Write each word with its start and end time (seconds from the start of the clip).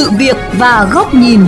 sự 0.00 0.10
việc 0.18 0.36
và 0.58 0.90
góc 0.92 1.14
nhìn. 1.14 1.40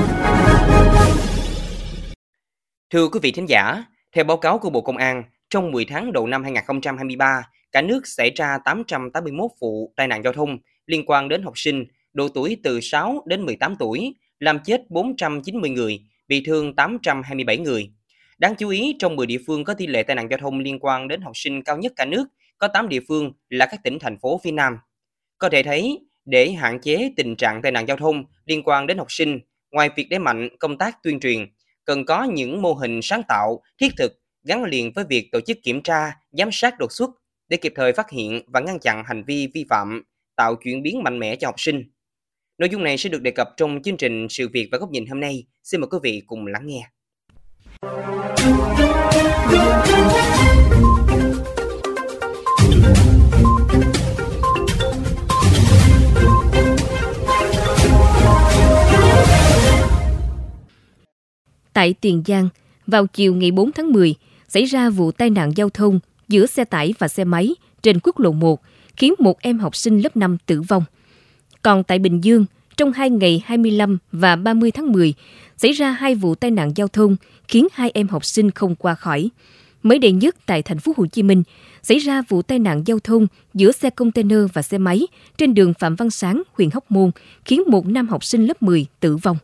Thưa 2.90 3.08
quý 3.08 3.20
vị 3.22 3.32
thính 3.32 3.48
giả, 3.48 3.84
theo 4.12 4.24
báo 4.24 4.36
cáo 4.36 4.58
của 4.58 4.70
Bộ 4.70 4.80
Công 4.80 4.96
an, 4.96 5.24
trong 5.50 5.70
10 5.70 5.84
tháng 5.84 6.12
đầu 6.12 6.26
năm 6.26 6.42
2023, 6.42 7.42
cả 7.72 7.82
nước 7.82 8.06
xảy 8.06 8.30
ra 8.30 8.58
881 8.64 9.50
vụ 9.60 9.92
tai 9.96 10.08
nạn 10.08 10.22
giao 10.22 10.32
thông 10.32 10.58
liên 10.86 11.02
quan 11.06 11.28
đến 11.28 11.42
học 11.42 11.52
sinh 11.56 11.84
độ 12.12 12.28
tuổi 12.28 12.56
từ 12.62 12.80
6 12.80 13.22
đến 13.26 13.42
18 13.42 13.76
tuổi, 13.78 14.14
làm 14.40 14.58
chết 14.64 14.90
490 14.90 15.70
người, 15.70 16.00
bị 16.28 16.42
thương 16.46 16.76
827 16.76 17.58
người. 17.58 17.90
Đáng 18.38 18.54
chú 18.58 18.68
ý, 18.68 18.96
trong 18.98 19.16
10 19.16 19.26
địa 19.26 19.38
phương 19.46 19.64
có 19.64 19.74
tỷ 19.74 19.86
lệ 19.86 20.02
tai 20.02 20.16
nạn 20.16 20.28
giao 20.30 20.38
thông 20.38 20.58
liên 20.58 20.78
quan 20.80 21.08
đến 21.08 21.20
học 21.20 21.32
sinh 21.34 21.62
cao 21.62 21.78
nhất 21.78 21.92
cả 21.96 22.04
nước, 22.04 22.24
có 22.58 22.68
8 22.68 22.88
địa 22.88 23.00
phương 23.08 23.32
là 23.48 23.66
các 23.66 23.80
tỉnh 23.84 23.98
thành 23.98 24.18
phố 24.18 24.40
phía 24.44 24.52
Nam. 24.52 24.76
Có 25.38 25.48
thể 25.48 25.62
thấy, 25.62 25.98
để 26.24 26.52
hạn 26.52 26.80
chế 26.80 27.10
tình 27.16 27.36
trạng 27.36 27.62
tai 27.62 27.72
nạn 27.72 27.88
giao 27.88 27.96
thông 27.96 28.24
liên 28.44 28.62
quan 28.64 28.86
đến 28.86 28.98
học 28.98 29.06
sinh, 29.10 29.40
ngoài 29.70 29.90
việc 29.96 30.06
đẩy 30.10 30.18
mạnh 30.18 30.48
công 30.58 30.78
tác 30.78 31.02
tuyên 31.02 31.20
truyền, 31.20 31.46
cần 31.84 32.04
có 32.04 32.24
những 32.24 32.62
mô 32.62 32.72
hình 32.72 33.00
sáng 33.02 33.22
tạo, 33.28 33.62
thiết 33.80 33.92
thực 33.98 34.20
gắn 34.44 34.64
liền 34.64 34.92
với 34.92 35.04
việc 35.08 35.28
tổ 35.32 35.40
chức 35.40 35.58
kiểm 35.62 35.82
tra, 35.82 36.12
giám 36.30 36.48
sát 36.52 36.78
đột 36.78 36.92
xuất 36.92 37.10
để 37.48 37.56
kịp 37.56 37.72
thời 37.76 37.92
phát 37.92 38.10
hiện 38.10 38.42
và 38.46 38.60
ngăn 38.60 38.78
chặn 38.78 39.02
hành 39.06 39.24
vi 39.24 39.48
vi 39.54 39.64
phạm, 39.70 40.02
tạo 40.36 40.54
chuyển 40.64 40.82
biến 40.82 41.02
mạnh 41.02 41.18
mẽ 41.18 41.36
cho 41.36 41.48
học 41.48 41.54
sinh. 41.58 41.84
Nội 42.58 42.68
dung 42.68 42.84
này 42.84 42.98
sẽ 42.98 43.10
được 43.10 43.22
đề 43.22 43.30
cập 43.30 43.48
trong 43.56 43.82
chương 43.82 43.96
trình 43.96 44.26
Sự 44.30 44.48
việc 44.48 44.68
và 44.72 44.78
góc 44.78 44.90
nhìn 44.90 45.06
hôm 45.06 45.20
nay. 45.20 45.44
Xin 45.62 45.80
mời 45.80 45.88
quý 45.90 45.98
vị 46.02 46.22
cùng 46.26 46.46
lắng 46.46 46.66
nghe. 46.66 46.82
Tại 61.82 61.94
Tiền 62.00 62.22
Giang, 62.26 62.48
vào 62.86 63.06
chiều 63.06 63.34
ngày 63.34 63.50
4 63.50 63.72
tháng 63.72 63.92
10, 63.92 64.14
xảy 64.48 64.64
ra 64.64 64.90
vụ 64.90 65.12
tai 65.12 65.30
nạn 65.30 65.52
giao 65.56 65.70
thông 65.70 66.00
giữa 66.28 66.46
xe 66.46 66.64
tải 66.64 66.94
và 66.98 67.08
xe 67.08 67.24
máy 67.24 67.54
trên 67.82 67.98
quốc 68.02 68.18
lộ 68.18 68.32
1, 68.32 68.60
khiến 68.96 69.14
một 69.18 69.40
em 69.40 69.58
học 69.58 69.76
sinh 69.76 70.00
lớp 70.00 70.16
5 70.16 70.36
tử 70.46 70.62
vong. 70.62 70.84
Còn 71.62 71.84
tại 71.84 71.98
Bình 71.98 72.20
Dương, 72.20 72.44
trong 72.76 72.92
hai 72.92 73.10
ngày 73.10 73.42
25 73.44 73.98
và 74.12 74.36
30 74.36 74.70
tháng 74.70 74.92
10, 74.92 75.14
xảy 75.56 75.72
ra 75.72 75.90
hai 75.90 76.14
vụ 76.14 76.34
tai 76.34 76.50
nạn 76.50 76.72
giao 76.76 76.88
thông 76.88 77.16
khiến 77.48 77.66
hai 77.72 77.90
em 77.94 78.08
học 78.08 78.24
sinh 78.24 78.50
không 78.50 78.74
qua 78.74 78.94
khỏi. 78.94 79.30
Mới 79.82 79.98
đây 79.98 80.12
nhất 80.12 80.36
tại 80.46 80.62
thành 80.62 80.78
phố 80.78 80.92
Hồ 80.96 81.06
Chí 81.06 81.22
Minh, 81.22 81.42
xảy 81.82 81.98
ra 81.98 82.22
vụ 82.28 82.42
tai 82.42 82.58
nạn 82.58 82.82
giao 82.86 82.98
thông 82.98 83.26
giữa 83.54 83.72
xe 83.72 83.90
container 83.90 84.38
và 84.52 84.62
xe 84.62 84.78
máy 84.78 85.06
trên 85.38 85.54
đường 85.54 85.74
Phạm 85.74 85.96
Văn 85.96 86.10
Sáng, 86.10 86.42
huyện 86.52 86.70
Hóc 86.70 86.90
Môn, 86.90 87.10
khiến 87.44 87.62
một 87.66 87.86
nam 87.86 88.08
học 88.08 88.24
sinh 88.24 88.46
lớp 88.46 88.62
10 88.62 88.86
tử 89.00 89.16
vong. 89.16 89.36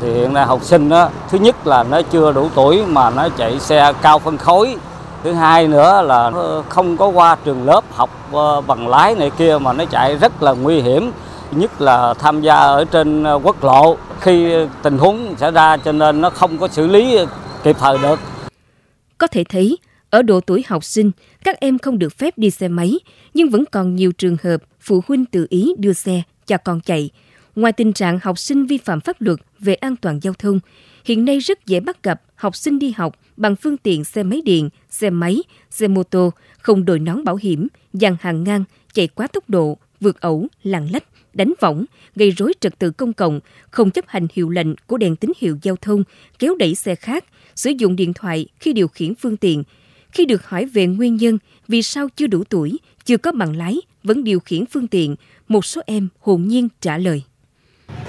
Thì 0.00 0.12
hiện 0.12 0.32
nay 0.32 0.46
học 0.46 0.64
sinh 0.64 0.88
đó, 0.88 1.10
thứ 1.30 1.38
nhất 1.38 1.66
là 1.66 1.82
nó 1.82 2.02
chưa 2.02 2.32
đủ 2.32 2.48
tuổi 2.54 2.86
mà 2.86 3.10
nó 3.10 3.28
chạy 3.28 3.60
xe 3.60 3.92
cao 4.02 4.18
phân 4.18 4.38
khối. 4.38 4.76
Thứ 5.24 5.32
hai 5.32 5.68
nữa 5.68 6.02
là 6.02 6.32
không 6.68 6.96
có 6.96 7.08
qua 7.08 7.36
trường 7.44 7.66
lớp 7.66 7.84
học 7.90 8.10
ờ, 8.32 8.60
bằng 8.60 8.88
lái 8.88 9.14
này 9.14 9.30
kia 9.38 9.58
mà 9.60 9.72
nó 9.72 9.84
chạy 9.84 10.16
rất 10.16 10.42
là 10.42 10.52
nguy 10.52 10.80
hiểm. 10.80 11.10
Nhất 11.50 11.80
là 11.80 12.14
tham 12.14 12.42
gia 12.42 12.56
ở 12.56 12.84
trên 12.84 13.24
ờ, 13.24 13.40
quốc 13.42 13.64
lộ 13.64 13.96
khi 14.20 14.52
tình 14.82 14.98
huống 14.98 15.34
xảy 15.36 15.50
ra 15.50 15.76
cho 15.76 15.92
nên 15.92 16.20
nó 16.20 16.30
không 16.30 16.58
có 16.58 16.68
xử 16.68 16.86
lý 16.86 17.18
kịp 17.62 17.76
thời 17.80 17.98
được. 17.98 18.18
Có 19.18 19.26
thể 19.26 19.44
thấy, 19.44 19.78
ở 20.10 20.22
độ 20.22 20.40
tuổi 20.40 20.64
học 20.68 20.84
sinh, 20.84 21.10
các 21.44 21.60
em 21.60 21.78
không 21.78 21.98
được 21.98 22.18
phép 22.18 22.38
đi 22.38 22.50
xe 22.50 22.68
máy, 22.68 22.98
nhưng 23.34 23.50
vẫn 23.50 23.64
còn 23.72 23.96
nhiều 23.96 24.12
trường 24.12 24.36
hợp 24.42 24.56
phụ 24.80 25.00
huynh 25.08 25.24
tự 25.24 25.46
ý 25.50 25.74
đưa 25.78 25.92
xe 25.92 26.22
cho 26.46 26.56
con 26.64 26.80
chạy. 26.80 27.10
Ngoài 27.56 27.72
tình 27.72 27.92
trạng 27.92 28.18
học 28.22 28.38
sinh 28.38 28.66
vi 28.66 28.78
phạm 28.78 29.00
pháp 29.00 29.20
luật 29.20 29.40
về 29.58 29.74
an 29.74 29.96
toàn 29.96 30.20
giao 30.22 30.34
thông, 30.34 30.60
hiện 31.04 31.24
nay 31.24 31.38
rất 31.38 31.66
dễ 31.66 31.80
bắt 31.80 32.02
gặp 32.02 32.22
học 32.34 32.56
sinh 32.56 32.78
đi 32.78 32.90
học 32.96 33.16
bằng 33.36 33.56
phương 33.56 33.76
tiện 33.76 34.04
xe 34.04 34.22
máy 34.22 34.42
điện, 34.44 34.68
xe 34.90 35.10
máy, 35.10 35.42
xe 35.70 35.88
mô 35.88 36.02
tô, 36.02 36.32
không 36.58 36.84
đội 36.84 36.98
nón 36.98 37.24
bảo 37.24 37.36
hiểm, 37.36 37.68
dàn 37.92 38.16
hàng 38.20 38.44
ngang, 38.44 38.64
chạy 38.92 39.08
quá 39.08 39.26
tốc 39.26 39.50
độ, 39.50 39.78
vượt 40.00 40.20
ẩu, 40.20 40.46
lạng 40.62 40.88
lách, 40.92 41.04
đánh 41.34 41.52
võng, 41.60 41.84
gây 42.16 42.30
rối 42.30 42.52
trật 42.60 42.78
tự 42.78 42.90
công 42.90 43.12
cộng, 43.12 43.40
không 43.70 43.90
chấp 43.90 44.04
hành 44.08 44.26
hiệu 44.32 44.50
lệnh 44.50 44.76
của 44.86 44.98
đèn 44.98 45.16
tín 45.16 45.32
hiệu 45.38 45.58
giao 45.62 45.76
thông, 45.76 46.04
kéo 46.38 46.54
đẩy 46.58 46.74
xe 46.74 46.94
khác, 46.94 47.24
sử 47.54 47.70
dụng 47.70 47.96
điện 47.96 48.12
thoại 48.14 48.46
khi 48.60 48.72
điều 48.72 48.88
khiển 48.88 49.14
phương 49.14 49.36
tiện. 49.36 49.62
Khi 50.12 50.24
được 50.24 50.46
hỏi 50.46 50.64
về 50.64 50.86
nguyên 50.86 51.16
nhân 51.16 51.38
vì 51.68 51.82
sao 51.82 52.08
chưa 52.16 52.26
đủ 52.26 52.44
tuổi, 52.44 52.78
chưa 53.04 53.16
có 53.16 53.32
bằng 53.32 53.56
lái, 53.56 53.76
vẫn 54.02 54.24
điều 54.24 54.40
khiển 54.40 54.66
phương 54.66 54.86
tiện, 54.86 55.16
một 55.48 55.64
số 55.64 55.80
em 55.86 56.08
hồn 56.20 56.48
nhiên 56.48 56.68
trả 56.80 56.98
lời. 56.98 57.22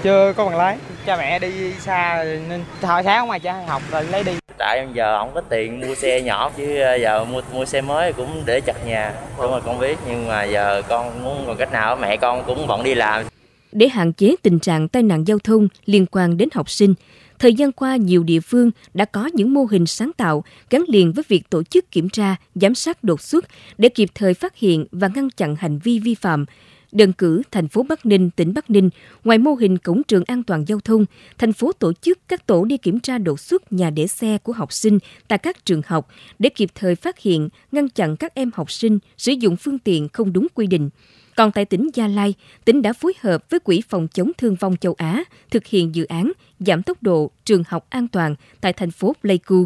Chưa 0.02 0.32
có 0.36 0.44
bằng 0.44 0.56
lái, 0.56 0.78
cha 1.06 1.16
mẹ 1.16 1.38
đi 1.38 1.72
xa 1.72 2.24
nên 2.48 2.64
hồi 2.82 3.02
sáng 3.04 3.26
ngoài 3.26 3.40
cha 3.40 3.64
học 3.66 3.82
rồi 3.90 4.04
lấy 4.04 4.24
đi. 4.24 4.32
Tại 4.58 4.86
giờ 4.94 5.18
không 5.18 5.30
có 5.34 5.40
tiền 5.40 5.80
mua 5.80 5.94
xe 5.94 6.20
nhỏ 6.20 6.50
chứ 6.56 6.78
giờ 7.00 7.24
mua 7.24 7.40
mua 7.52 7.64
xe 7.64 7.80
mới 7.80 8.12
cũng 8.12 8.42
để 8.46 8.60
chặt 8.60 8.86
nhà. 8.86 9.12
Đúng 9.38 9.50
rồi 9.50 9.60
con 9.64 9.78
biết 9.78 9.98
nhưng 10.08 10.28
mà 10.28 10.44
giờ 10.44 10.82
con 10.88 11.22
muốn 11.22 11.44
còn 11.46 11.56
cách 11.56 11.72
nào 11.72 11.96
mẹ 11.96 12.16
con 12.16 12.44
cũng 12.46 12.66
bận 12.66 12.82
đi 12.82 12.94
làm. 12.94 13.24
Để 13.72 13.88
hạn 13.88 14.12
chế 14.12 14.34
tình 14.42 14.58
trạng 14.58 14.88
tai 14.88 15.02
nạn 15.02 15.24
giao 15.26 15.38
thông 15.38 15.68
liên 15.86 16.06
quan 16.06 16.36
đến 16.36 16.48
học 16.54 16.70
sinh, 16.70 16.94
thời 17.38 17.54
gian 17.54 17.72
qua 17.72 17.96
nhiều 17.96 18.22
địa 18.22 18.40
phương 18.40 18.70
đã 18.94 19.04
có 19.04 19.30
những 19.32 19.54
mô 19.54 19.64
hình 19.64 19.86
sáng 19.86 20.12
tạo 20.12 20.44
gắn 20.70 20.84
liền 20.88 21.12
với 21.12 21.24
việc 21.28 21.50
tổ 21.50 21.62
chức 21.62 21.90
kiểm 21.90 22.08
tra, 22.08 22.36
giám 22.54 22.74
sát 22.74 23.04
đột 23.04 23.20
xuất 23.20 23.44
để 23.78 23.88
kịp 23.88 24.08
thời 24.14 24.34
phát 24.34 24.56
hiện 24.56 24.86
và 24.90 25.08
ngăn 25.14 25.30
chặn 25.30 25.56
hành 25.56 25.78
vi 25.78 25.98
vi 25.98 26.14
phạm. 26.14 26.44
Đơn 26.92 27.12
cử 27.12 27.42
thành 27.50 27.68
phố 27.68 27.82
Bắc 27.82 28.06
Ninh, 28.06 28.30
tỉnh 28.30 28.54
Bắc 28.54 28.70
Ninh, 28.70 28.90
ngoài 29.24 29.38
mô 29.38 29.54
hình 29.54 29.78
cổng 29.78 30.02
trường 30.02 30.24
an 30.26 30.42
toàn 30.42 30.64
giao 30.68 30.80
thông, 30.80 31.04
thành 31.38 31.52
phố 31.52 31.72
tổ 31.72 31.92
chức 31.92 32.18
các 32.28 32.46
tổ 32.46 32.64
đi 32.64 32.76
kiểm 32.76 33.00
tra 33.00 33.18
đột 33.18 33.40
xuất 33.40 33.72
nhà 33.72 33.90
để 33.90 34.06
xe 34.06 34.38
của 34.38 34.52
học 34.52 34.72
sinh 34.72 34.98
tại 35.28 35.38
các 35.38 35.64
trường 35.64 35.82
học 35.86 36.08
để 36.38 36.48
kịp 36.48 36.70
thời 36.74 36.94
phát 36.94 37.18
hiện, 37.18 37.48
ngăn 37.72 37.88
chặn 37.88 38.16
các 38.16 38.34
em 38.34 38.50
học 38.54 38.70
sinh 38.70 38.98
sử 39.18 39.32
dụng 39.32 39.56
phương 39.56 39.78
tiện 39.78 40.08
không 40.08 40.32
đúng 40.32 40.46
quy 40.54 40.66
định. 40.66 40.90
Còn 41.36 41.52
tại 41.52 41.64
tỉnh 41.64 41.90
Gia 41.94 42.08
Lai, 42.08 42.34
tỉnh 42.64 42.82
đã 42.82 42.92
phối 42.92 43.12
hợp 43.20 43.50
với 43.50 43.60
Quỹ 43.60 43.82
phòng 43.88 44.08
chống 44.14 44.32
thương 44.38 44.54
vong 44.54 44.76
châu 44.76 44.94
Á 44.98 45.24
thực 45.50 45.66
hiện 45.66 45.94
dự 45.94 46.04
án 46.04 46.32
giảm 46.58 46.82
tốc 46.82 47.02
độ 47.02 47.30
trường 47.44 47.62
học 47.68 47.86
an 47.90 48.08
toàn 48.08 48.34
tại 48.60 48.72
thành 48.72 48.90
phố 48.90 49.12
Pleiku. 49.22 49.64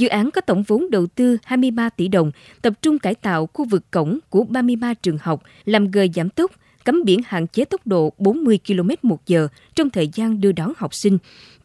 Dự 0.00 0.08
án 0.08 0.30
có 0.30 0.40
tổng 0.40 0.62
vốn 0.62 0.90
đầu 0.90 1.06
tư 1.06 1.38
23 1.44 1.88
tỷ 1.88 2.08
đồng, 2.08 2.30
tập 2.62 2.72
trung 2.82 2.98
cải 2.98 3.14
tạo 3.14 3.48
khu 3.52 3.64
vực 3.64 3.90
cổng 3.90 4.18
của 4.30 4.44
33 4.44 4.94
trường 4.94 5.18
học, 5.18 5.42
làm 5.64 5.90
gờ 5.90 6.06
giảm 6.14 6.30
tốc, 6.30 6.50
cấm 6.84 7.04
biển 7.04 7.20
hạn 7.26 7.46
chế 7.46 7.64
tốc 7.64 7.86
độ 7.86 8.12
40 8.18 8.58
km 8.66 8.88
một 9.02 9.26
giờ 9.26 9.48
trong 9.74 9.90
thời 9.90 10.08
gian 10.14 10.40
đưa 10.40 10.52
đón 10.52 10.72
học 10.76 10.94
sinh, 10.94 11.18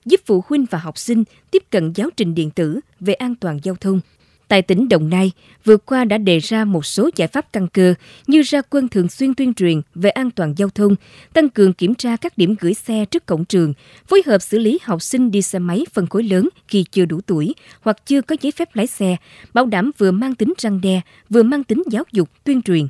giúp 0.05 0.21
phụ 0.25 0.43
huynh 0.47 0.65
và 0.71 0.77
học 0.77 0.97
sinh 0.97 1.23
tiếp 1.51 1.63
cận 1.69 1.93
giáo 1.95 2.09
trình 2.17 2.35
điện 2.35 2.49
tử 2.49 2.79
về 2.99 3.13
an 3.13 3.35
toàn 3.35 3.59
giao 3.63 3.75
thông– 3.75 3.99
Tại 4.47 4.61
tỉnh 4.61 4.89
Đồng 4.89 5.09
Nai, 5.09 5.31
vừa 5.63 5.77
qua 5.77 6.05
đã 6.05 6.17
đề 6.17 6.39
ra 6.39 6.65
một 6.65 6.85
số 6.85 7.09
giải 7.15 7.27
pháp 7.27 7.53
căn 7.53 7.67
cơ 7.67 7.93
như 8.27 8.41
ra 8.41 8.61
quân 8.69 8.87
thường 8.87 9.09
xuyên 9.09 9.33
tuyên 9.33 9.53
truyền 9.53 9.81
về 9.95 10.09
an 10.09 10.31
toàn 10.31 10.53
giao 10.57 10.69
thông, 10.69 10.95
tăng 11.33 11.49
cường 11.49 11.73
kiểm 11.73 11.95
tra 11.95 12.15
các 12.15 12.37
điểm 12.37 12.55
gửi 12.59 12.73
xe 12.73 13.05
trước 13.05 13.25
cổng 13.25 13.45
trường, 13.45 13.73
phối 14.07 14.21
hợp 14.25 14.39
xử 14.41 14.59
lý 14.59 14.79
học 14.83 15.01
sinh 15.01 15.31
đi 15.31 15.41
xe 15.41 15.59
máy 15.59 15.85
phân 15.93 16.07
khối 16.07 16.23
lớn 16.23 16.49
khi 16.67 16.85
chưa 16.91 17.05
đủ 17.05 17.21
tuổi 17.21 17.55
hoặc 17.81 18.05
chưa 18.05 18.21
có 18.21 18.35
giấy 18.41 18.51
phép 18.51 18.75
lái 18.75 18.87
xe, 18.87 19.15
bảo 19.53 19.65
đảm 19.65 19.91
vừa 19.97 20.11
mang 20.11 20.35
tính 20.35 20.53
răng 20.57 20.81
đe, 20.81 21.01
vừa 21.29 21.43
mang 21.43 21.63
tính 21.63 21.83
giáo 21.91 22.03
dục, 22.11 22.29
tuyên 22.43 22.61
truyền. 22.61 22.87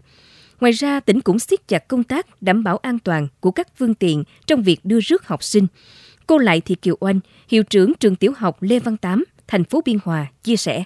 Ngoài 0.60 0.72
ra, 0.72 1.00
tỉnh 1.00 1.22
cũng 1.22 1.40
siết 1.40 1.68
chặt 1.68 1.88
công 1.88 2.04
tác 2.04 2.42
đảm 2.42 2.64
bảo 2.64 2.78
an 2.78 3.00
toàn 3.00 3.28
của 3.40 3.52
các 3.52 3.68
phương 3.78 3.94
tiện 3.94 4.24
trong 4.48 4.64
việc 4.64 4.80
đưa 4.84 5.00
rước 5.00 5.28
học 5.28 5.44
sinh. 5.44 5.68
Cô 6.28 6.38
Lại 6.38 6.62
Thị 6.62 6.76
Kiều 6.76 6.98
Oanh, 7.00 7.20
hiệu 7.48 7.64
trưởng 7.64 7.94
trường 8.00 8.16
tiểu 8.16 8.34
học 8.38 8.58
Lê 8.62 8.80
Văn 8.80 8.98
Tám, 8.98 9.24
thành 9.48 9.64
phố 9.64 9.82
Biên 9.86 9.98
Hòa, 10.04 10.28
chia 10.44 10.56
sẻ. 10.56 10.84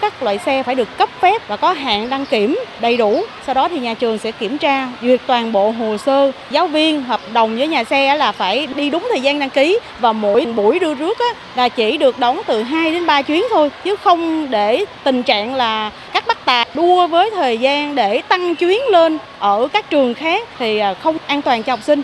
Các 0.00 0.22
loại 0.22 0.38
xe 0.38 0.62
phải 0.62 0.74
được 0.74 0.88
cấp 0.98 1.08
phép 1.20 1.48
và 1.48 1.56
có 1.56 1.72
hạn 1.72 2.10
đăng 2.10 2.26
kiểm 2.26 2.58
đầy 2.80 2.96
đủ. 2.96 3.22
Sau 3.46 3.54
đó 3.54 3.68
thì 3.68 3.78
nhà 3.78 3.94
trường 3.94 4.18
sẽ 4.18 4.32
kiểm 4.32 4.58
tra, 4.58 4.88
duyệt 5.02 5.20
toàn 5.26 5.52
bộ 5.52 5.70
hồ 5.70 5.96
sơ. 5.96 6.32
Giáo 6.50 6.66
viên 6.66 7.02
hợp 7.02 7.20
đồng 7.32 7.56
với 7.56 7.68
nhà 7.68 7.84
xe 7.84 8.16
là 8.16 8.32
phải 8.32 8.66
đi 8.66 8.90
đúng 8.90 9.06
thời 9.10 9.20
gian 9.20 9.38
đăng 9.38 9.50
ký 9.50 9.78
và 10.00 10.12
mỗi 10.12 10.46
buổi 10.46 10.78
đưa 10.78 10.94
rước 10.94 11.18
là 11.54 11.68
chỉ 11.68 11.96
được 11.96 12.18
đóng 12.18 12.40
từ 12.46 12.62
2 12.62 12.92
đến 12.92 13.06
3 13.06 13.22
chuyến 13.22 13.44
thôi. 13.50 13.70
Chứ 13.84 13.96
không 13.96 14.50
để 14.50 14.84
tình 15.04 15.22
trạng 15.22 15.54
là 15.54 15.90
các 16.12 16.26
bác 16.26 16.44
tài 16.44 16.66
đua 16.74 17.06
với 17.06 17.30
thời 17.30 17.58
gian 17.58 17.94
để 17.94 18.22
tăng 18.28 18.56
chuyến 18.56 18.80
lên 18.90 19.18
ở 19.38 19.68
các 19.72 19.90
trường 19.90 20.14
khác 20.14 20.48
thì 20.58 20.78
à, 20.78 20.94
không 20.94 21.16
an 21.26 21.42
toàn 21.42 21.62
cho 21.62 21.72
học 21.72 21.80
sinh. 21.82 22.02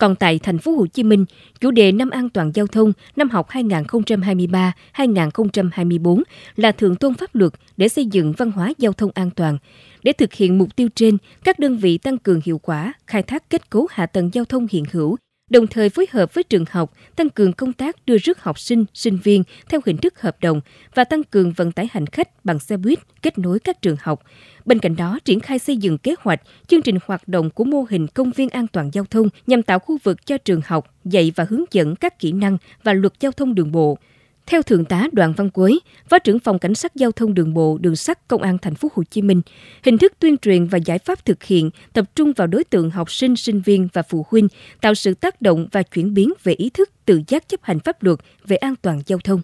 Còn 0.00 0.16
tại 0.16 0.38
thành 0.38 0.58
phố 0.58 0.72
Hồ 0.72 0.86
Chí 0.86 1.02
Minh, 1.02 1.24
chủ 1.60 1.70
đề 1.70 1.92
năm 1.92 2.10
an 2.10 2.28
toàn 2.28 2.50
giao 2.54 2.66
thông 2.66 2.92
năm 3.16 3.30
học 3.30 3.48
2023-2024 3.50 6.22
là 6.56 6.72
thượng 6.72 6.96
tôn 6.96 7.14
pháp 7.14 7.34
luật 7.34 7.52
để 7.76 7.88
xây 7.88 8.06
dựng 8.06 8.32
văn 8.36 8.50
hóa 8.50 8.72
giao 8.78 8.92
thông 8.92 9.10
an 9.14 9.30
toàn. 9.30 9.58
Để 10.02 10.12
thực 10.12 10.32
hiện 10.32 10.58
mục 10.58 10.76
tiêu 10.76 10.88
trên, 10.94 11.16
các 11.44 11.58
đơn 11.58 11.76
vị 11.76 11.98
tăng 11.98 12.18
cường 12.18 12.40
hiệu 12.44 12.58
quả, 12.58 12.92
khai 13.06 13.22
thác 13.22 13.50
kết 13.50 13.70
cấu 13.70 13.86
hạ 13.90 14.06
tầng 14.06 14.30
giao 14.32 14.44
thông 14.44 14.66
hiện 14.70 14.84
hữu, 14.92 15.16
đồng 15.50 15.66
thời 15.66 15.88
phối 15.88 16.06
hợp 16.10 16.34
với 16.34 16.44
trường 16.44 16.64
học 16.70 16.92
tăng 17.16 17.30
cường 17.30 17.52
công 17.52 17.72
tác 17.72 17.96
đưa 18.06 18.18
rước 18.18 18.42
học 18.42 18.58
sinh, 18.58 18.84
sinh 18.94 19.18
viên 19.22 19.42
theo 19.68 19.80
hình 19.86 19.96
thức 19.96 20.20
hợp 20.20 20.36
đồng 20.40 20.60
và 20.94 21.04
tăng 21.04 21.24
cường 21.24 21.52
vận 21.52 21.72
tải 21.72 21.88
hành 21.92 22.06
khách 22.06 22.44
bằng 22.44 22.58
xe 22.58 22.76
buýt 22.76 22.98
kết 23.22 23.38
nối 23.38 23.58
các 23.58 23.82
trường 23.82 23.96
học, 24.00 24.22
Bên 24.64 24.78
cạnh 24.78 24.96
đó, 24.96 25.18
triển 25.24 25.40
khai 25.40 25.58
xây 25.58 25.76
dựng 25.76 25.98
kế 25.98 26.14
hoạch, 26.18 26.40
chương 26.66 26.82
trình 26.82 26.98
hoạt 27.06 27.28
động 27.28 27.50
của 27.50 27.64
mô 27.64 27.84
hình 27.90 28.06
công 28.06 28.30
viên 28.30 28.48
an 28.48 28.66
toàn 28.66 28.90
giao 28.92 29.04
thông 29.10 29.28
nhằm 29.46 29.62
tạo 29.62 29.78
khu 29.78 29.98
vực 30.02 30.26
cho 30.26 30.38
trường 30.38 30.60
học 30.66 30.94
dạy 31.04 31.32
và 31.36 31.46
hướng 31.48 31.64
dẫn 31.70 31.96
các 31.96 32.18
kỹ 32.18 32.32
năng 32.32 32.58
và 32.84 32.92
luật 32.92 33.12
giao 33.20 33.32
thông 33.32 33.54
đường 33.54 33.72
bộ. 33.72 33.98
Theo 34.46 34.62
thượng 34.62 34.84
tá 34.84 35.06
Đoàn 35.12 35.32
Văn 35.36 35.50
Quế, 35.50 35.78
phó 36.08 36.18
trưởng 36.18 36.38
phòng 36.38 36.58
cảnh 36.58 36.74
sát 36.74 36.94
giao 36.94 37.12
thông 37.12 37.34
đường 37.34 37.54
bộ, 37.54 37.78
đường 37.80 37.96
sắt 37.96 38.28
công 38.28 38.42
an 38.42 38.58
thành 38.58 38.74
phố 38.74 38.88
Hồ 38.94 39.02
Chí 39.10 39.22
Minh, 39.22 39.42
hình 39.82 39.98
thức 39.98 40.12
tuyên 40.18 40.38
truyền 40.38 40.66
và 40.66 40.78
giải 40.78 40.98
pháp 40.98 41.24
thực 41.24 41.44
hiện 41.44 41.70
tập 41.92 42.04
trung 42.14 42.32
vào 42.36 42.46
đối 42.46 42.64
tượng 42.64 42.90
học 42.90 43.10
sinh, 43.10 43.36
sinh 43.36 43.60
viên 43.60 43.88
và 43.92 44.02
phụ 44.02 44.26
huynh, 44.30 44.48
tạo 44.80 44.94
sự 44.94 45.14
tác 45.14 45.42
động 45.42 45.66
và 45.72 45.82
chuyển 45.82 46.14
biến 46.14 46.32
về 46.42 46.52
ý 46.52 46.70
thức 46.70 46.90
tự 47.04 47.22
giác 47.28 47.48
chấp 47.48 47.60
hành 47.62 47.80
pháp 47.80 48.02
luật 48.02 48.18
về 48.46 48.56
an 48.56 48.74
toàn 48.82 49.02
giao 49.06 49.18
thông. 49.24 49.40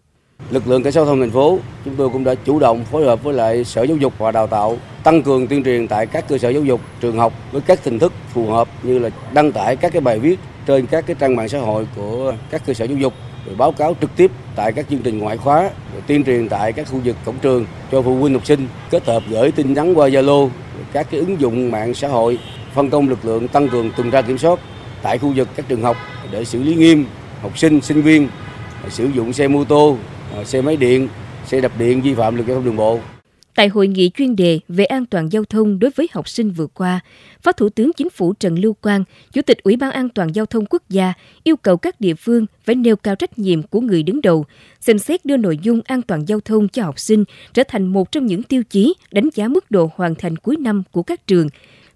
Lực 0.51 0.67
lượng 0.67 0.83
cảnh 0.83 0.93
sát 0.93 1.01
giao 1.01 1.07
thông 1.07 1.21
thành 1.21 1.31
phố 1.31 1.59
chúng 1.85 1.95
tôi 1.97 2.11
cũng 2.11 2.25
đã 2.25 2.35
chủ 2.35 2.59
động 2.59 2.85
phối 2.85 3.05
hợp 3.05 3.23
với 3.23 3.35
lại 3.35 3.65
Sở 3.65 3.83
Giáo 3.83 3.97
dục 3.97 4.13
và 4.19 4.33
Đào 4.33 4.47
tạo 4.47 4.79
tăng 5.05 5.23
cường 5.23 5.47
tuyên 5.47 5.65
truyền 5.65 5.89
tại 5.89 6.07
các 6.07 6.29
cơ 6.29 6.39
sở 6.39 6.49
giáo 6.49 6.63
dục, 6.63 6.81
trường 7.01 7.17
học 7.17 7.33
với 7.53 7.63
các 7.67 7.85
hình 7.85 7.99
thức 7.99 8.13
phù 8.33 8.47
hợp 8.51 8.69
như 8.83 8.99
là 8.99 9.11
đăng 9.35 9.53
tải 9.53 9.77
các 9.77 9.93
cái 9.93 10.01
bài 10.01 10.19
viết 10.19 10.39
trên 10.67 10.87
các 10.87 11.07
cái 11.07 11.17
trang 11.19 11.37
mạng 11.37 11.49
xã 11.49 11.59
hội 11.59 11.87
của 11.97 12.35
các 12.51 12.63
cơ 12.67 12.75
sở 12.75 12.85
giáo 12.85 12.99
dục 12.99 13.13
rồi 13.47 13.55
báo 13.57 13.73
cáo 13.73 13.97
trực 14.01 14.17
tiếp 14.17 14.31
tại 14.57 14.73
các 14.73 14.87
chương 14.91 15.03
trình 15.03 15.19
ngoại 15.19 15.37
khóa, 15.37 15.63
rồi 15.63 16.03
tuyên 16.07 16.25
truyền 16.25 16.49
tại 16.49 16.73
các 16.73 16.89
khu 16.91 17.01
vực 17.05 17.17
cổng 17.25 17.39
trường 17.43 17.67
cho 17.93 18.03
phụ 18.03 18.17
huynh 18.17 18.35
học 18.35 18.47
sinh, 18.47 18.69
kết 18.91 19.07
hợp 19.07 19.23
gửi 19.31 19.53
tin 19.53 19.75
nhắn 19.75 19.95
qua 19.95 20.09
Zalo 20.09 20.49
các 20.93 21.07
cái 21.11 21.21
ứng 21.21 21.41
dụng 21.41 21.71
mạng 21.71 21.95
xã 21.95 22.09
hội, 22.09 22.39
phân 22.75 22.91
công 22.91 23.09
lực 23.09 23.25
lượng 23.25 23.49
tăng 23.49 23.69
cường 23.69 23.91
tuần 23.97 24.11
tra 24.11 24.23
kiểm 24.23 24.39
soát 24.39 24.59
tại 25.03 25.19
khu 25.19 25.33
vực 25.37 25.49
các 25.57 25.69
trường 25.69 25.83
học 25.83 25.97
để 26.31 26.45
xử 26.45 26.63
lý 26.63 26.75
nghiêm 26.75 27.07
học 27.43 27.59
sinh 27.59 27.81
sinh 27.81 28.03
viên 28.03 28.29
sử 28.89 29.07
dụng 29.07 29.33
xe 29.33 29.49
mô 29.49 29.65
tô 29.65 29.97
ờ, 30.35 30.45
xe 30.45 30.61
máy 30.61 30.77
điện, 30.77 31.09
xe 31.47 31.61
đạp 31.61 31.73
điện 31.79 32.03
vi 32.03 32.15
phạm 32.15 32.35
luật 32.35 32.47
giao 32.47 32.57
thông 32.57 32.65
đường 32.65 32.77
bộ. 32.77 33.01
Tại 33.57 33.69
hội 33.69 33.89
nghị 33.89 34.11
chuyên 34.15 34.37
đề 34.37 34.61
về 34.69 34.85
an 34.85 35.07
toàn 35.07 35.33
giao 35.33 35.45
thông 35.45 35.79
đối 35.79 35.91
với 35.91 36.09
học 36.13 36.29
sinh 36.29 36.51
vừa 36.51 36.67
qua, 36.67 37.01
Phó 37.43 37.53
Thủ 37.53 37.69
tướng 37.69 37.93
Chính 37.93 38.11
phủ 38.11 38.33
Trần 38.33 38.59
Lưu 38.59 38.75
Quang, 38.75 39.05
Chủ 39.33 39.43
tịch 39.43 39.63
Ủy 39.63 39.77
ban 39.77 39.91
An 39.91 40.09
toàn 40.09 40.35
giao 40.35 40.47
thông 40.47 40.67
quốc 40.67 40.83
gia 40.89 41.13
yêu 41.43 41.57
cầu 41.57 41.77
các 41.77 42.01
địa 42.01 42.15
phương 42.15 42.47
phải 42.65 42.75
nêu 42.75 42.97
cao 42.97 43.17
trách 43.17 43.39
nhiệm 43.39 43.63
của 43.63 43.81
người 43.81 44.03
đứng 44.03 44.21
đầu, 44.21 44.45
xem 44.81 44.99
xét 44.99 45.25
đưa 45.25 45.37
nội 45.37 45.59
dung 45.63 45.81
an 45.85 46.03
toàn 46.03 46.29
giao 46.29 46.41
thông 46.41 46.69
cho 46.69 46.83
học 46.83 46.99
sinh 46.99 47.25
trở 47.55 47.63
thành 47.69 47.87
một 47.87 48.13
trong 48.13 48.27
những 48.27 48.43
tiêu 48.43 48.63
chí 48.71 48.95
đánh 49.11 49.29
giá 49.35 49.49
mức 49.49 49.71
độ 49.71 49.91
hoàn 49.97 50.15
thành 50.15 50.37
cuối 50.37 50.57
năm 50.57 50.83
của 50.91 51.03
các 51.03 51.27
trường. 51.27 51.49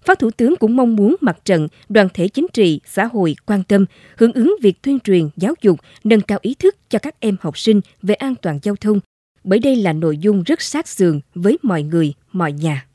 Phó 0.05 0.15
Thủ 0.15 0.31
tướng 0.31 0.55
cũng 0.55 0.75
mong 0.75 0.95
muốn 0.95 1.15
mặt 1.21 1.37
trận, 1.45 1.67
đoàn 1.89 2.07
thể 2.13 2.27
chính 2.27 2.47
trị, 2.53 2.79
xã 2.85 3.05
hội 3.05 3.35
quan 3.45 3.63
tâm, 3.63 3.85
hưởng 4.17 4.33
ứng 4.33 4.55
việc 4.61 4.81
tuyên 4.81 4.99
truyền, 4.99 5.29
giáo 5.37 5.53
dục, 5.61 5.79
nâng 6.03 6.21
cao 6.21 6.39
ý 6.41 6.53
thức 6.53 6.75
cho 6.89 6.99
các 6.99 7.15
em 7.19 7.35
học 7.41 7.57
sinh 7.57 7.81
về 8.01 8.15
an 8.15 8.35
toàn 8.41 8.59
giao 8.63 8.75
thông 8.75 8.99
bởi 9.43 9.59
đây 9.59 9.75
là 9.75 9.93
nội 9.93 10.17
dung 10.17 10.43
rất 10.43 10.61
sát 10.61 10.87
sườn 10.87 11.19
với 11.35 11.57
mọi 11.61 11.83
người, 11.83 12.13
mọi 12.31 12.51
nhà. 12.51 12.87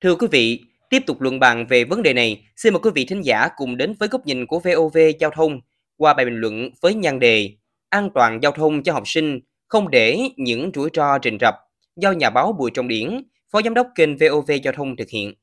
Thưa 0.00 0.14
quý 0.14 0.26
vị, 0.30 0.60
tiếp 0.90 1.02
tục 1.06 1.20
luận 1.20 1.40
bàn 1.40 1.66
về 1.66 1.84
vấn 1.84 2.02
đề 2.02 2.12
này, 2.12 2.42
xin 2.56 2.72
mời 2.72 2.80
quý 2.82 2.90
vị 2.94 3.04
thính 3.04 3.24
giả 3.24 3.48
cùng 3.56 3.76
đến 3.76 3.94
với 3.98 4.08
góc 4.08 4.26
nhìn 4.26 4.46
của 4.46 4.58
VOV 4.58 4.98
Giao 5.20 5.30
thông 5.30 5.60
qua 5.96 6.14
bài 6.14 6.24
bình 6.24 6.40
luận 6.40 6.70
với 6.80 6.94
nhan 6.94 7.18
đề 7.18 7.50
An 7.88 8.10
toàn 8.14 8.38
giao 8.42 8.52
thông 8.52 8.82
cho 8.82 8.92
học 8.92 9.02
sinh, 9.06 9.40
không 9.68 9.90
để 9.90 10.18
những 10.36 10.70
rủi 10.74 10.90
ro 10.94 11.18
trình 11.18 11.38
rập 11.40 11.54
do 11.96 12.12
nhà 12.12 12.30
báo 12.30 12.52
Bùi 12.52 12.70
Trọng 12.70 12.88
Điển, 12.88 13.22
Phó 13.52 13.62
Giám 13.62 13.74
đốc 13.74 13.88
kênh 13.94 14.16
VOV 14.16 14.50
Giao 14.62 14.72
thông 14.72 14.96
thực 14.96 15.08
hiện. 15.08 15.34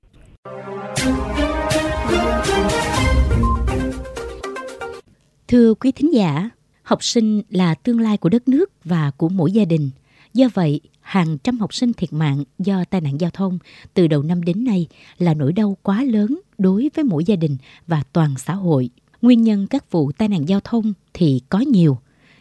Thưa 5.51 5.73
quý 5.73 5.91
thính 5.91 6.13
giả, 6.13 6.49
học 6.83 7.03
sinh 7.03 7.41
là 7.49 7.75
tương 7.75 7.99
lai 7.99 8.17
của 8.17 8.29
đất 8.29 8.47
nước 8.47 8.71
và 8.83 9.11
của 9.11 9.29
mỗi 9.29 9.51
gia 9.51 9.65
đình. 9.65 9.89
Do 10.33 10.47
vậy, 10.53 10.81
hàng 11.01 11.37
trăm 11.37 11.59
học 11.59 11.73
sinh 11.73 11.93
thiệt 11.93 12.13
mạng 12.13 12.43
do 12.59 12.83
tai 12.83 13.01
nạn 13.01 13.21
giao 13.21 13.31
thông 13.31 13.59
từ 13.93 14.07
đầu 14.07 14.23
năm 14.23 14.43
đến 14.43 14.63
nay 14.63 14.87
là 15.17 15.33
nỗi 15.33 15.53
đau 15.53 15.77
quá 15.83 16.03
lớn 16.03 16.39
đối 16.57 16.89
với 16.95 17.03
mỗi 17.03 17.23
gia 17.23 17.35
đình 17.35 17.57
và 17.87 18.03
toàn 18.13 18.33
xã 18.37 18.53
hội. 18.53 18.89
Nguyên 19.21 19.41
nhân 19.41 19.67
các 19.67 19.91
vụ 19.91 20.11
tai 20.11 20.27
nạn 20.27 20.49
giao 20.49 20.59
thông 20.63 20.93
thì 21.13 21.41
có 21.49 21.59
nhiều, 21.59 21.97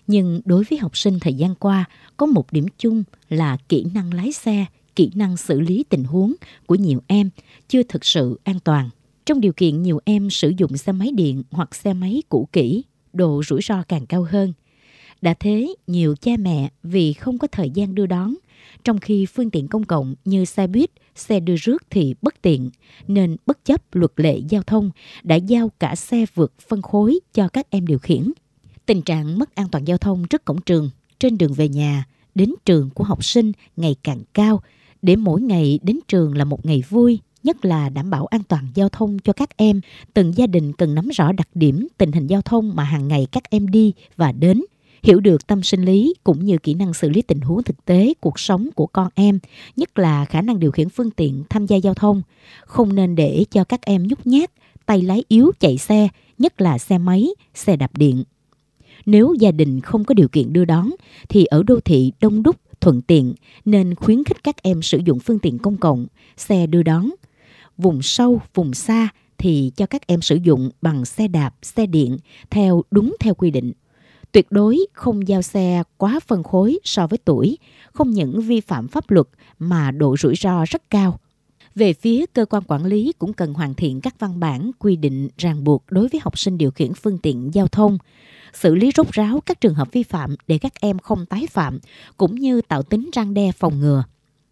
nhưng 0.07 0.41
đối 0.45 0.65
với 0.71 0.79
học 0.79 0.97
sinh 0.97 1.19
thời 1.21 1.35
gian 1.35 1.55
qua 1.55 1.85
có 2.17 2.27
một 2.27 2.53
điểm 2.53 2.67
chung 2.79 3.03
là 3.29 3.57
kỹ 3.69 3.85
năng 3.95 4.15
lái 4.15 4.33
xe, 4.33 4.65
kỹ 4.97 5.11
năng 5.15 5.37
xử 5.37 5.61
lý 5.61 5.85
tình 5.89 6.05
huống 6.05 6.35
của 6.67 6.75
nhiều 6.75 7.03
em 7.07 7.31
chưa 7.69 7.83
thực 7.83 8.05
sự 8.05 8.41
an 8.45 8.61
toàn. 8.65 8.91
Trong 9.27 9.41
điều 9.41 9.53
kiện 9.53 9.83
nhiều 9.83 10.01
em 10.05 10.31
sử 10.31 10.53
dụng 10.59 10.77
xe 10.77 10.93
máy 10.93 11.11
điện 11.15 11.43
hoặc 11.51 11.75
xe 11.75 11.93
máy 11.93 12.23
cũ 12.29 12.49
kỹ, 12.53 12.85
độ 13.13 13.43
rủi 13.47 13.61
ro 13.63 13.83
càng 13.83 14.07
cao 14.07 14.27
hơn. 14.31 14.53
Đã 15.23 15.35
thế, 15.41 15.75
nhiều 15.87 16.15
cha 16.21 16.33
mẹ 16.39 16.71
vì 16.83 17.13
không 17.13 17.39
có 17.39 17.47
thời 17.47 17.71
gian 17.71 17.95
đưa 17.95 18.07
đón, 18.07 18.35
trong 18.85 18.99
khi 18.99 19.27
phương 19.27 19.51
tiện 19.51 19.69
công 19.69 19.85
cộng 19.85 20.15
như 20.25 20.45
xe 20.45 20.67
buýt, 20.67 20.91
xe 21.15 21.41
đưa 21.41 21.57
rước 21.57 21.83
thì 21.91 22.15
bất 22.23 22.43
tiện, 22.43 22.71
nên 23.09 23.37
bất 23.47 23.65
chấp 23.65 23.95
luật 23.95 24.13
lệ 24.17 24.39
giao 24.49 24.63
thông 24.63 24.91
đã 25.23 25.37
giao 25.37 25.71
cả 25.81 25.95
xe 25.95 26.25
vượt 26.35 26.53
phân 26.69 26.83
khối 26.83 27.21
cho 27.35 27.49
các 27.49 27.71
em 27.71 27.87
điều 27.87 27.99
khiển. 27.99 28.33
Tình 28.87 29.03
trạng 29.03 29.39
mất 29.39 29.55
an 29.55 29.69
toàn 29.73 29.85
giao 29.85 29.99
thông 29.99 30.25
trước 30.29 30.45
cổng 30.45 30.61
trường, 30.61 30.91
trên 31.19 31.39
đường 31.39 31.53
về 31.53 31.69
nhà, 31.69 32.05
đến 32.35 32.55
trường 32.65 32.91
của 32.91 33.05
học 33.05 33.25
sinh 33.25 33.53
ngày 33.77 33.97
càng 34.03 34.23
cao, 34.35 34.63
để 35.03 35.17
mỗi 35.17 35.41
ngày 35.41 35.79
đến 35.83 36.01
trường 36.09 36.37
là 36.37 36.45
một 36.45 36.67
ngày 36.67 36.83
vui, 36.89 37.19
nhất 37.43 37.65
là 37.65 37.89
đảm 37.89 38.11
bảo 38.11 38.27
an 38.27 38.43
toàn 38.49 38.67
giao 38.75 38.89
thông 38.89 39.19
cho 39.19 39.33
các 39.33 39.57
em. 39.57 39.81
Từng 40.15 40.37
gia 40.37 40.47
đình 40.47 40.73
cần 40.73 40.95
nắm 40.95 41.09
rõ 41.09 41.33
đặc 41.33 41.49
điểm 41.55 41.89
tình 41.99 42.13
hình 42.13 42.27
giao 42.27 42.43
thông 42.43 42.77
mà 42.77 42.85
hàng 42.85 43.09
ngày 43.09 43.27
các 43.33 43.51
em 43.51 43.69
đi 43.69 43.93
và 44.17 44.33
đến, 44.33 44.63
hiểu 45.03 45.21
được 45.21 45.47
tâm 45.47 45.63
sinh 45.63 45.83
lý 45.83 46.15
cũng 46.25 46.45
như 46.45 46.59
kỹ 46.59 46.75
năng 46.75 46.95
xử 46.95 47.09
lý 47.09 47.23
tình 47.23 47.41
huống 47.41 47.63
thực 47.63 47.85
tế 47.85 48.15
cuộc 48.21 48.41
sống 48.41 48.69
của 48.75 48.87
con 48.87 49.09
em, 49.15 49.39
nhất 49.77 49.99
là 49.99 50.25
khả 50.25 50.41
năng 50.41 50.61
điều 50.61 50.71
khiển 50.71 50.89
phương 50.89 51.11
tiện 51.11 51.45
tham 51.51 51.67
gia 51.67 51.77
giao 51.77 51.95
thông. 51.95 52.23
Không 52.65 52.95
nên 52.95 53.15
để 53.15 53.45
cho 53.51 53.65
các 53.65 53.83
em 53.83 54.07
nhút 54.07 54.19
nhát, 54.25 54.51
tay 54.87 55.03
lái 55.03 55.25
yếu 55.29 55.51
chạy 55.61 55.79
xe, 55.79 56.09
nhất 56.39 56.61
là 56.61 56.79
xe 56.79 56.99
máy, 56.99 57.29
xe 57.55 57.77
đạp 57.77 57.91
điện. 57.97 58.25
Nếu 59.07 59.35
gia 59.35 59.51
đình 59.51 59.81
không 59.81 60.05
có 60.05 60.15
điều 60.15 60.29
kiện 60.29 60.53
đưa 60.53 60.65
đón 60.65 60.91
thì 61.29 61.45
ở 61.45 61.63
đô 61.63 61.81
thị 61.81 62.13
đông 62.21 62.43
đúc 62.43 62.57
thuận 62.81 63.03
tiện 63.03 63.35
nên 63.65 63.95
khuyến 63.95 64.25
khích 64.25 64.45
các 64.45 64.63
em 64.63 64.83
sử 64.83 64.99
dụng 65.05 65.19
phương 65.19 65.39
tiện 65.39 65.59
công 65.59 65.77
cộng, 65.77 66.07
xe 66.37 66.67
đưa 66.67 66.83
đón 66.83 67.11
vùng 67.81 68.03
sâu, 68.03 68.41
vùng 68.55 68.75
xa 68.75 69.09
thì 69.39 69.73
cho 69.77 69.87
các 69.87 70.07
em 70.07 70.23
sử 70.23 70.39
dụng 70.43 70.71
bằng 70.83 71.05
xe 71.05 71.29
đạp, 71.29 71.55
xe 71.63 71.87
điện 71.87 72.19
theo 72.51 72.83
đúng 72.91 73.17
theo 73.21 73.35
quy 73.35 73.51
định. 73.51 73.73
Tuyệt 74.33 74.47
đối 74.51 74.79
không 74.93 75.29
giao 75.29 75.43
xe 75.43 75.83
quá 75.97 76.21
phân 76.27 76.43
khối 76.43 76.79
so 76.85 77.07
với 77.07 77.19
tuổi, 77.19 77.59
không 77.93 78.11
những 78.11 78.41
vi 78.41 78.61
phạm 78.61 78.89
pháp 78.89 79.11
luật 79.11 79.27
mà 79.59 79.91
độ 79.91 80.17
rủi 80.17 80.35
ro 80.35 80.65
rất 80.69 80.91
cao. 80.91 81.19
Về 81.75 81.93
phía 81.93 82.27
cơ 82.33 82.45
quan 82.45 82.63
quản 82.69 82.85
lý 82.85 83.13
cũng 83.19 83.33
cần 83.33 83.55
hoàn 83.55 83.75
thiện 83.75 84.01
các 84.01 84.15
văn 84.19 84.41
bản 84.41 84.71
quy 84.79 84.97
định 84.97 85.29
ràng 85.39 85.65
buộc 85.65 85.85
đối 85.91 86.09
với 86.09 86.21
học 86.25 86.39
sinh 86.39 86.59
điều 86.59 86.71
khiển 86.71 86.95
phương 86.95 87.19
tiện 87.19 87.55
giao 87.55 87.69
thông, 87.69 87.99
xử 88.53 88.75
lý 88.75 88.91
rốt 88.97 89.13
ráo 89.13 89.41
các 89.47 89.61
trường 89.61 89.75
hợp 89.75 89.93
vi 89.93 90.03
phạm 90.03 90.37
để 90.47 90.59
các 90.59 90.73
em 90.81 90.99
không 90.99 91.27
tái 91.27 91.47
phạm, 91.51 91.79
cũng 92.17 92.35
như 92.35 92.61
tạo 92.61 92.83
tính 92.83 93.11
răng 93.13 93.35
đe 93.35 93.53
phòng 93.53 93.81
ngừa 93.81 94.05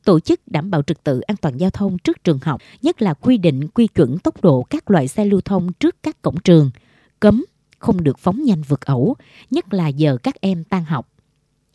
tổ 0.09 0.21
chức 0.21 0.41
đảm 0.47 0.71
bảo 0.71 0.83
trật 0.83 1.05
tự 1.05 1.21
an 1.21 1.37
toàn 1.37 1.57
giao 1.57 1.71
thông 1.71 1.99
trước 1.99 2.25
trường 2.25 2.39
học, 2.43 2.61
nhất 2.83 3.03
là 3.03 3.15
quy 3.15 3.39
định 3.39 3.69
quy 3.69 3.87
chuẩn 3.87 4.19
tốc 4.19 4.43
độ 4.43 4.63
các 4.63 4.91
loại 4.91 5.09
xe 5.09 5.25
lưu 5.25 5.41
thông 5.41 5.73
trước 5.73 5.97
các 6.03 6.23
cổng 6.23 6.41
trường, 6.45 6.71
cấm 7.21 7.45
không 7.79 8.05
được 8.05 8.19
phóng 8.19 8.43
nhanh 8.43 8.63
vượt 8.63 8.81
ẩu, 8.81 9.17
nhất 9.51 9.75
là 9.75 9.89
giờ 9.89 10.17
các 10.23 10.41
em 10.41 10.65
tan 10.65 10.85
học. 10.85 11.09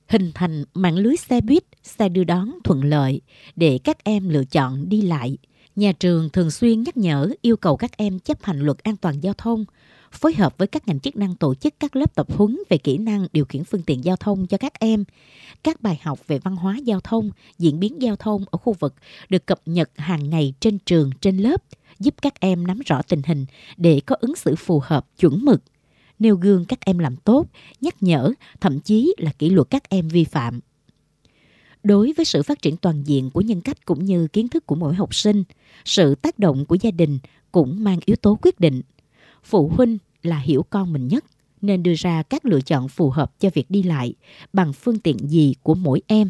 Hình 0.07 0.31
thành 0.35 0.63
mạng 0.73 0.95
lưới 0.95 1.15
xe 1.17 1.41
buýt, 1.41 1.63
xe 1.83 2.09
đưa 2.09 2.23
đón 2.23 2.51
thuận 2.63 2.83
lợi 2.83 3.21
để 3.55 3.79
các 3.83 4.03
em 4.03 4.29
lựa 4.29 4.43
chọn 4.43 4.89
đi 4.89 5.01
lại. 5.01 5.37
Nhà 5.75 5.91
trường 5.91 6.29
thường 6.29 6.51
xuyên 6.51 6.83
nhắc 6.83 6.97
nhở 6.97 7.29
yêu 7.41 7.57
cầu 7.57 7.77
các 7.77 7.97
em 7.97 8.19
chấp 8.19 8.43
hành 8.43 8.59
luật 8.59 8.83
an 8.83 8.97
toàn 8.97 9.19
giao 9.19 9.33
thông, 9.33 9.65
phối 10.13 10.34
hợp 10.34 10.58
với 10.58 10.67
các 10.67 10.88
ngành 10.88 11.00
chức 11.00 11.15
năng 11.15 11.36
tổ 11.36 11.55
chức 11.55 11.74
các 11.79 11.96
lớp 11.96 12.15
tập 12.15 12.27
huấn 12.38 12.60
về 12.70 12.77
kỹ 12.77 12.98
năng 12.98 13.27
điều 13.34 13.46
khiển 13.46 13.63
phương 13.63 13.82
tiện 13.82 14.03
giao 14.03 14.15
thông 14.15 14.48
cho 14.48 14.58
các 14.58 14.79
em. 14.79 15.03
Các 15.63 15.82
bài 15.82 16.00
học 16.03 16.20
về 16.27 16.39
văn 16.39 16.55
hóa 16.55 16.77
giao 16.84 17.00
thông, 17.00 17.32
diễn 17.60 17.79
biến 17.79 18.01
giao 18.01 18.15
thông 18.15 18.46
ở 18.51 18.58
khu 18.58 18.74
vực 18.74 18.93
được 19.29 19.46
cập 19.46 19.62
nhật 19.65 19.89
hàng 19.96 20.29
ngày 20.29 20.53
trên 20.60 20.79
trường, 20.79 21.10
trên 21.22 21.38
lớp, 21.38 21.63
giúp 22.00 22.15
các 22.22 22.39
em 22.39 22.67
nắm 22.67 22.79
rõ 22.86 23.01
tình 23.01 23.22
hình 23.25 23.46
để 23.77 24.01
có 24.05 24.15
ứng 24.20 24.36
xử 24.36 24.55
phù 24.55 24.82
hợp, 24.84 25.05
chuẩn 25.20 25.46
mực. 25.46 25.63
Nêu 26.20 26.36
gương 26.36 26.65
các 26.65 26.79
em 26.86 27.00
làm 27.00 27.15
tốt, 27.15 27.46
nhắc 27.82 27.96
nhở, 28.03 28.32
thậm 28.62 28.79
chí 28.79 29.15
là 29.17 29.32
kỷ 29.32 29.50
luật 29.50 29.67
các 29.70 29.89
em 29.89 30.08
vi 30.08 30.24
phạm 30.24 30.60
đối 31.84 32.13
với 32.17 32.25
sự 32.25 32.43
phát 32.43 32.62
triển 32.62 32.77
toàn 32.77 33.03
diện 33.03 33.29
của 33.29 33.41
nhân 33.41 33.62
cách 33.62 33.86
cũng 33.86 34.05
như 34.05 34.27
kiến 34.27 34.48
thức 34.48 34.65
của 34.65 34.75
mỗi 34.75 34.93
học 34.93 35.15
sinh 35.15 35.43
sự 35.86 36.15
tác 36.15 36.39
động 36.39 36.65
của 36.65 36.77
gia 36.82 36.91
đình 36.91 37.20
cũng 37.51 37.84
mang 37.84 38.00
yếu 38.05 38.15
tố 38.15 38.38
quyết 38.41 38.60
định 38.60 38.82
phụ 39.43 39.67
huynh 39.67 39.97
là 40.23 40.39
hiểu 40.39 40.65
con 40.69 40.93
mình 40.93 41.07
nhất 41.07 41.25
nên 41.62 41.83
đưa 41.83 41.93
ra 41.97 42.23
các 42.23 42.45
lựa 42.45 42.62
chọn 42.62 42.88
phù 42.88 43.09
hợp 43.09 43.39
cho 43.39 43.50
việc 43.53 43.65
đi 43.69 43.83
lại 43.83 44.13
bằng 44.53 44.73
phương 44.73 45.00
tiện 45.00 45.17
gì 45.17 45.55
của 45.63 45.75
mỗi 45.75 46.01
em. 46.07 46.29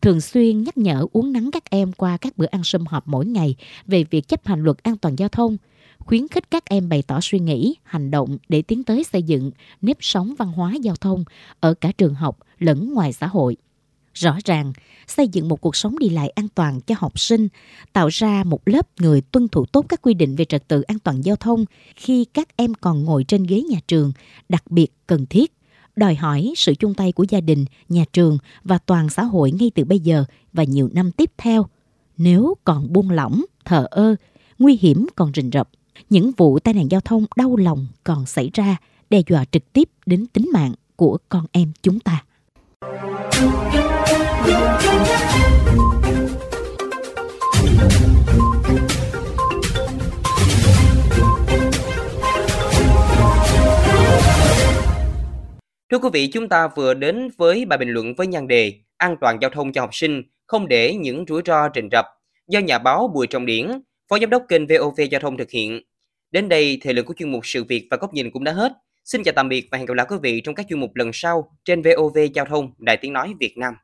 Thường 0.00 0.20
xuyên 0.20 0.62
nhắc 0.62 0.78
nhở 0.78 1.06
uống 1.12 1.32
nắng 1.32 1.50
các 1.50 1.70
em 1.70 1.92
qua 1.92 2.16
các 2.16 2.38
bữa 2.38 2.46
ăn 2.46 2.64
sum 2.64 2.84
họp 2.86 3.08
mỗi 3.08 3.26
ngày 3.26 3.54
về 3.86 4.04
việc 4.04 4.28
chấp 4.28 4.46
hành 4.46 4.62
luật 4.62 4.82
an 4.82 4.96
toàn 4.96 5.16
giao 5.16 5.28
thông, 5.28 5.56
khuyến 5.98 6.28
khích 6.28 6.50
các 6.50 6.64
em 6.64 6.88
bày 6.88 7.02
tỏ 7.02 7.20
suy 7.22 7.38
nghĩ, 7.38 7.74
hành 7.82 8.10
động 8.10 8.38
để 8.48 8.62
tiến 8.62 8.84
tới 8.84 9.04
xây 9.04 9.22
dựng 9.22 9.50
nếp 9.80 9.96
sống 10.00 10.34
văn 10.38 10.52
hóa 10.52 10.74
giao 10.82 10.96
thông 10.96 11.24
ở 11.60 11.74
cả 11.74 11.92
trường 11.98 12.14
học 12.14 12.38
lẫn 12.58 12.94
ngoài 12.94 13.12
xã 13.12 13.26
hội. 13.26 13.56
Rõ 14.14 14.38
ràng, 14.44 14.72
xây 15.06 15.28
dựng 15.28 15.48
một 15.48 15.60
cuộc 15.60 15.76
sống 15.76 15.98
đi 15.98 16.08
lại 16.08 16.28
an 16.28 16.48
toàn 16.54 16.80
cho 16.80 16.94
học 16.98 17.18
sinh, 17.18 17.48
tạo 17.92 18.08
ra 18.08 18.44
một 18.44 18.68
lớp 18.68 18.86
người 19.00 19.20
tuân 19.20 19.48
thủ 19.48 19.64
tốt 19.66 19.86
các 19.88 20.02
quy 20.02 20.14
định 20.14 20.36
về 20.36 20.44
trật 20.44 20.68
tự 20.68 20.82
an 20.82 20.98
toàn 20.98 21.24
giao 21.24 21.36
thông 21.36 21.64
khi 21.96 22.24
các 22.24 22.56
em 22.56 22.74
còn 22.74 23.04
ngồi 23.04 23.24
trên 23.24 23.42
ghế 23.42 23.62
nhà 23.62 23.78
trường, 23.86 24.12
đặc 24.48 24.70
biệt 24.70 24.92
cần 25.06 25.26
thiết 25.26 25.52
đòi 25.96 26.14
hỏi 26.14 26.52
sự 26.56 26.74
chung 26.74 26.94
tay 26.94 27.12
của 27.12 27.24
gia 27.28 27.40
đình, 27.40 27.64
nhà 27.88 28.04
trường 28.12 28.38
và 28.64 28.78
toàn 28.78 29.08
xã 29.08 29.22
hội 29.22 29.50
ngay 29.50 29.70
từ 29.74 29.84
bây 29.84 29.98
giờ 29.98 30.24
và 30.52 30.64
nhiều 30.64 30.90
năm 30.92 31.12
tiếp 31.12 31.30
theo. 31.38 31.66
Nếu 32.16 32.54
còn 32.64 32.92
buông 32.92 33.10
lỏng, 33.10 33.44
thờ 33.64 33.86
ơ, 33.90 34.16
nguy 34.58 34.78
hiểm 34.80 35.06
còn 35.16 35.32
rình 35.34 35.50
rập, 35.52 35.68
những 36.10 36.30
vụ 36.36 36.58
tai 36.58 36.74
nạn 36.74 36.90
giao 36.90 37.00
thông 37.00 37.26
đau 37.36 37.56
lòng 37.56 37.86
còn 38.04 38.26
xảy 38.26 38.50
ra, 38.54 38.76
đe 39.10 39.22
dọa 39.26 39.44
trực 39.44 39.72
tiếp 39.72 39.88
đến 40.06 40.26
tính 40.26 40.50
mạng 40.52 40.74
của 40.96 41.18
con 41.28 41.46
em 41.52 41.72
chúng 41.82 42.00
ta. 42.00 42.24
Thưa 55.90 55.98
quý 55.98 56.08
vị, 56.12 56.26
chúng 56.32 56.48
ta 56.48 56.68
vừa 56.76 56.94
đến 56.94 57.28
với 57.36 57.64
bài 57.64 57.78
bình 57.78 57.90
luận 57.90 58.14
với 58.14 58.26
nhan 58.26 58.48
đề 58.48 58.72
An 58.96 59.16
toàn 59.20 59.38
giao 59.40 59.50
thông 59.50 59.72
cho 59.72 59.80
học 59.80 59.90
sinh, 59.92 60.22
không 60.46 60.68
để 60.68 60.94
những 60.94 61.24
rủi 61.28 61.42
ro 61.46 61.68
rình 61.74 61.88
rập 61.92 62.06
do 62.48 62.60
nhà 62.60 62.78
báo 62.78 63.08
Bùi 63.14 63.26
Trọng 63.26 63.46
Điển, 63.46 63.70
Phó 64.08 64.18
Giám 64.18 64.30
đốc 64.30 64.42
kênh 64.48 64.66
VOV 64.66 65.00
Giao 65.10 65.20
thông 65.20 65.36
thực 65.36 65.50
hiện. 65.50 65.82
Đến 66.30 66.48
đây, 66.48 66.78
thời 66.82 66.94
lượng 66.94 67.06
của 67.06 67.14
chuyên 67.16 67.32
mục 67.32 67.46
Sự 67.46 67.64
việc 67.64 67.88
và 67.90 67.96
góc 67.96 68.14
nhìn 68.14 68.30
cũng 68.30 68.44
đã 68.44 68.52
hết. 68.52 68.72
Xin 69.04 69.22
chào 69.22 69.32
tạm 69.36 69.48
biệt 69.48 69.68
và 69.70 69.78
hẹn 69.78 69.86
gặp 69.86 69.94
lại 69.94 70.06
quý 70.08 70.16
vị 70.22 70.40
trong 70.40 70.54
các 70.54 70.66
chuyên 70.68 70.80
mục 70.80 70.90
lần 70.94 71.10
sau 71.12 71.56
trên 71.64 71.82
VOV 71.82 72.18
Giao 72.34 72.44
thông 72.44 72.72
Đài 72.78 72.96
Tiếng 72.96 73.12
Nói 73.12 73.34
Việt 73.40 73.58
Nam. 73.58 73.74